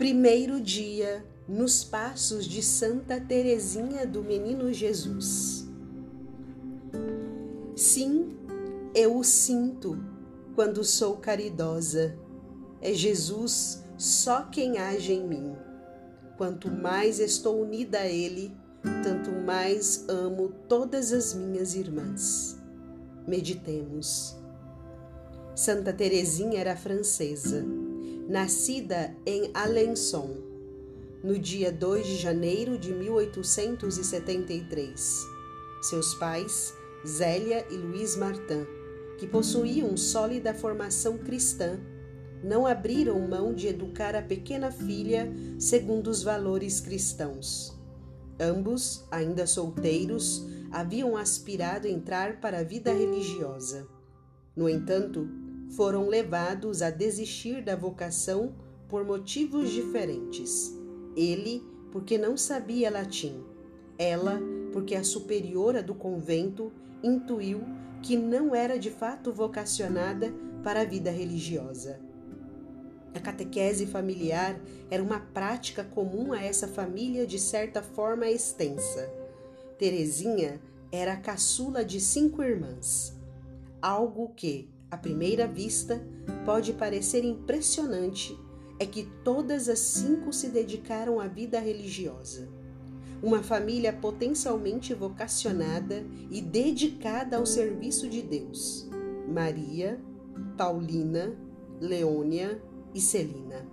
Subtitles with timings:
[0.00, 5.68] Primeiro dia nos passos de Santa Teresinha do Menino Jesus.
[7.76, 8.34] Sim,
[8.94, 10.02] eu o sinto
[10.54, 12.16] quando sou caridosa.
[12.80, 15.54] É Jesus só quem age em mim.
[16.38, 18.56] Quanto mais estou unida a Ele,
[19.04, 22.58] tanto mais amo todas as minhas irmãs.
[23.28, 24.34] Meditemos.
[25.54, 27.66] Santa Teresinha era francesa,
[28.30, 30.36] nascida em Alençon,
[31.20, 35.26] no dia 2 de janeiro de 1873.
[35.82, 36.72] Seus pais,
[37.04, 38.64] Zélia e Luiz Martin,
[39.18, 41.80] que possuíam sólida formação cristã,
[42.40, 45.28] não abriram mão de educar a pequena filha
[45.58, 47.76] segundo os valores cristãos.
[48.38, 53.88] Ambos, ainda solteiros, haviam aspirado a entrar para a vida religiosa.
[54.54, 55.28] No entanto,
[55.70, 58.54] foram levados a desistir da vocação
[58.88, 60.76] por motivos diferentes.
[61.16, 63.44] Ele, porque não sabia latim,
[63.98, 64.40] ela,
[64.72, 67.60] porque a superiora do convento intuiu
[68.02, 72.00] que não era de fato vocacionada para a vida religiosa.
[73.14, 79.10] A catequese familiar era uma prática comum a essa família de certa forma extensa.
[79.78, 80.60] Terezinha
[80.92, 83.16] era a caçula de cinco irmãs,
[83.82, 86.02] algo que, à primeira vista,
[86.44, 88.36] pode parecer impressionante
[88.78, 92.48] é que todas as cinco se dedicaram à vida religiosa.
[93.22, 98.88] Uma família potencialmente vocacionada e dedicada ao serviço de Deus.
[99.28, 100.00] Maria,
[100.56, 101.36] Paulina,
[101.78, 102.62] Leônia,
[102.94, 103.66] e Celina.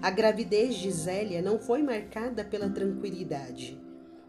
[0.00, 3.80] A gravidez de Zélia não foi marcada pela tranquilidade.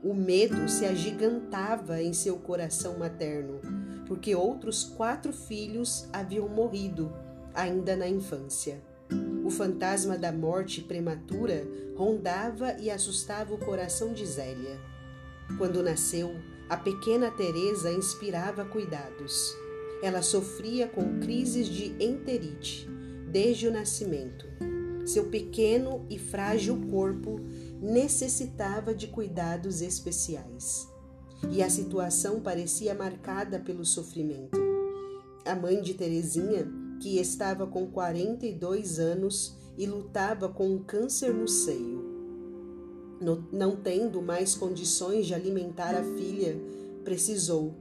[0.03, 3.59] O medo se agigantava em seu coração materno,
[4.07, 7.11] porque outros quatro filhos haviam morrido
[7.53, 8.81] ainda na infância.
[9.45, 14.79] O fantasma da morte prematura rondava e assustava o coração de Zélia.
[15.57, 16.33] Quando nasceu,
[16.69, 19.55] a pequena Teresa inspirava cuidados.
[20.01, 22.87] Ela sofria com crises de enterite
[23.29, 24.45] desde o nascimento.
[25.05, 27.39] Seu pequeno e frágil corpo
[27.81, 30.92] necessitava de cuidados especiais.
[31.51, 34.59] E a situação parecia marcada pelo sofrimento.
[35.45, 36.67] A mãe de Terezinha,
[36.99, 42.03] que estava com 42 anos e lutava com um câncer no seio,
[43.51, 46.59] não tendo mais condições de alimentar a filha,
[47.03, 47.73] precisou,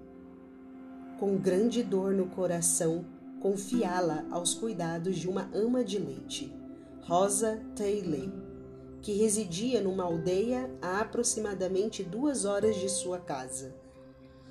[1.18, 3.04] com grande dor no coração,
[3.40, 6.52] confiá-la aos cuidados de uma ama de leite,
[7.02, 8.28] Rosa Taylor,
[9.02, 13.74] que residia numa aldeia a aproximadamente duas horas de sua casa.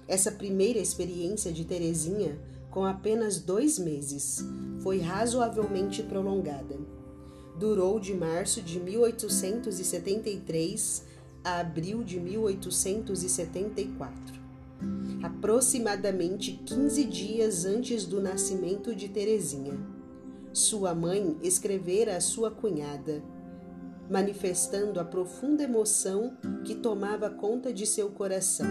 [0.08, 2.40] Essa primeira experiência de Terezinha,
[2.70, 4.46] com apenas dois meses,
[4.82, 6.78] foi razoavelmente prolongada.
[7.58, 11.10] Durou de março de 1873
[11.44, 14.40] a abril de 1874
[15.24, 19.80] aproximadamente 15 dias antes do nascimento de Terezinha.
[20.52, 23.24] Sua mãe escrevera à sua cunhada,
[24.12, 26.36] manifestando a profunda emoção
[26.66, 28.68] que tomava conta de seu coração.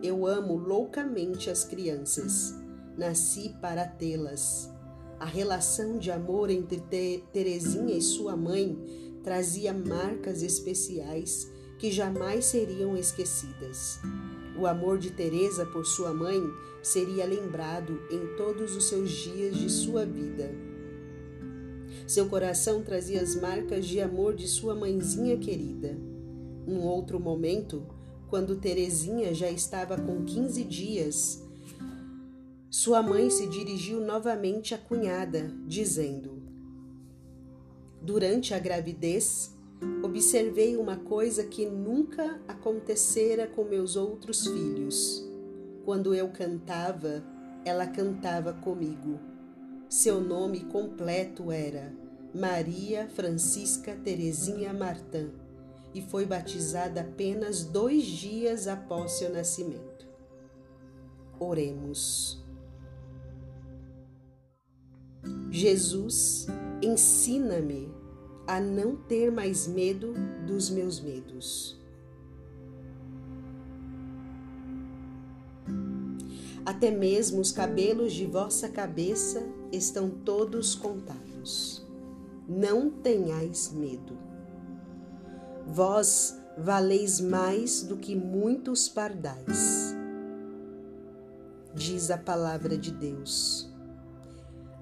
[0.00, 2.54] Eu amo loucamente as crianças.
[2.96, 4.70] Nasci para tê-las.
[5.18, 6.80] A relação de amor entre
[7.32, 8.78] Terezinha e sua mãe
[9.24, 13.98] trazia marcas especiais que jamais seriam esquecidas.
[14.56, 16.40] O amor de Teresa por sua mãe
[16.80, 20.73] seria lembrado em todos os seus dias de sua vida.
[22.06, 25.96] Seu coração trazia as marcas de amor de sua mãezinha querida.
[26.66, 27.86] Num outro momento,
[28.28, 31.42] quando Terezinha já estava com 15 dias,
[32.68, 36.42] sua mãe se dirigiu novamente à cunhada, dizendo:
[38.02, 39.54] Durante a gravidez,
[40.02, 45.26] observei uma coisa que nunca acontecera com meus outros filhos.
[45.84, 47.24] Quando eu cantava,
[47.64, 49.33] ela cantava comigo.
[49.88, 51.92] Seu nome completo era
[52.34, 55.30] Maria Francisca Terezinha Martin
[55.94, 60.08] e foi batizada apenas dois dias após seu nascimento.
[61.38, 62.42] Oremos.
[65.50, 66.46] Jesus,
[66.82, 67.88] ensina-me
[68.46, 70.14] a não ter mais medo
[70.44, 71.80] dos meus medos.
[76.66, 81.84] Até mesmo os cabelos de vossa cabeça estão todos contados.
[82.48, 84.18] Não tenhais medo.
[85.66, 89.94] Vós valeis mais do que muitos pardais.
[91.74, 93.72] Diz a palavra de Deus.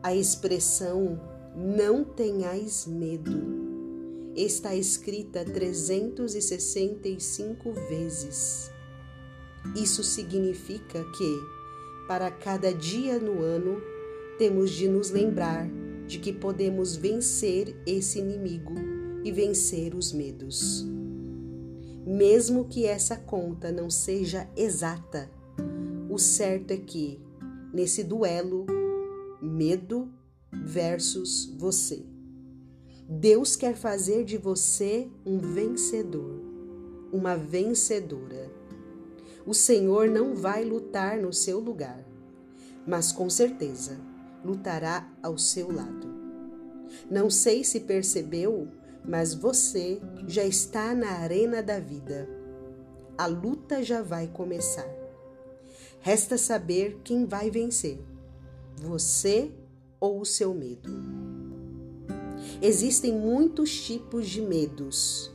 [0.02, 1.20] A expressão
[1.54, 3.62] não tenhais medo
[4.34, 8.72] está escrita 365 vezes.
[9.76, 11.40] Isso significa que,
[12.08, 13.82] para cada dia no ano,
[14.38, 15.68] temos de nos lembrar
[16.06, 18.74] de que podemos vencer esse inimigo
[19.24, 20.86] e vencer os medos.
[22.04, 25.30] Mesmo que essa conta não seja exata,
[26.10, 27.20] o certo é que,
[27.72, 28.66] nesse duelo,
[29.40, 30.12] medo
[30.52, 32.04] versus você,
[33.08, 36.40] Deus quer fazer de você um vencedor,
[37.12, 38.50] uma vencedora.
[39.46, 42.04] O Senhor não vai lutar no seu lugar,
[42.86, 44.11] mas com certeza
[44.44, 46.12] lutará ao seu lado.
[47.10, 48.68] Não sei se percebeu,
[49.04, 52.28] mas você já está na arena da vida.
[53.16, 54.88] A luta já vai começar.
[56.00, 58.00] Resta saber quem vai vencer:
[58.76, 59.52] você
[60.00, 60.90] ou o seu medo.
[62.60, 65.30] Existem muitos tipos de medos: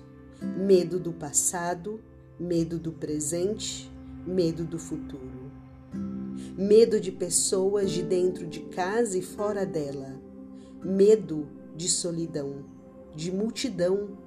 [0.57, 2.01] medo do passado,
[2.39, 3.89] medo do presente,
[4.25, 5.36] medo do futuro.
[6.57, 10.19] Medo de pessoas de dentro de casa e fora dela.
[10.83, 12.65] Medo de solidão,
[13.15, 14.17] de multidão.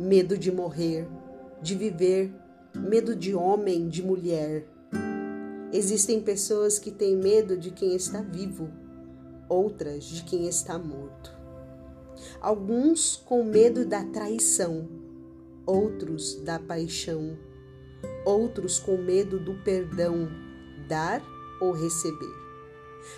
[0.00, 1.06] Medo de morrer,
[1.60, 2.32] de viver.
[2.74, 4.66] Medo de homem, de mulher.
[5.70, 8.70] Existem pessoas que têm medo de quem está vivo,
[9.46, 11.30] outras de quem está morto.
[12.40, 14.88] Alguns com medo da traição,
[15.66, 17.36] outros da paixão,
[18.24, 20.26] outros com medo do perdão,
[20.88, 22.34] dar ou receber.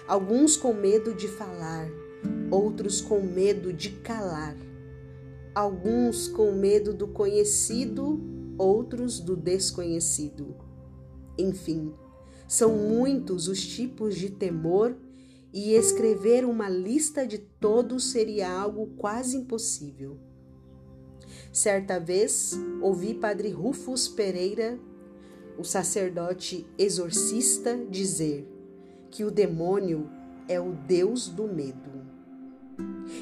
[0.06, 1.88] Alguns com medo de falar,
[2.50, 4.56] outros com medo de calar.
[5.54, 8.20] Alguns com medo do conhecido,
[8.56, 10.56] outros do desconhecido.
[11.38, 11.94] Enfim,
[12.46, 14.96] são muitos os tipos de temor
[15.52, 20.18] e escrever uma lista de todos seria algo quase impossível.
[21.52, 24.78] Certa vez, ouvi Padre Rufus Pereira
[25.58, 28.46] o sacerdote exorcista dizer
[29.10, 30.08] que o demônio
[30.46, 31.90] é o Deus do medo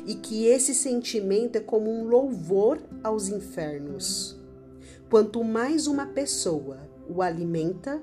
[0.04, 4.38] e que esse sentimento é como um louvor aos infernos.
[5.08, 6.78] Quanto mais uma pessoa
[7.08, 8.02] o alimenta,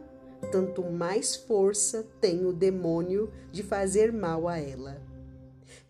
[0.51, 5.01] tanto mais força tem o demônio de fazer mal a ela.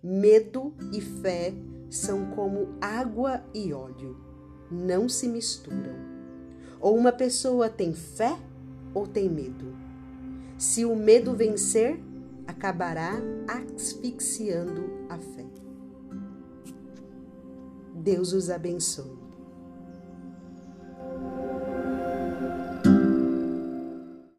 [0.01, 1.53] Medo e fé
[1.89, 4.17] são como água e óleo,
[4.69, 6.12] não se misturam.
[6.83, 8.38] Ou uma pessoa tem fé
[8.94, 9.74] ou tem medo.
[10.57, 11.97] Se o medo vencer,
[12.45, 13.13] acabará
[13.47, 15.45] asfixiando a fé.
[17.95, 19.22] Deus os abençoe.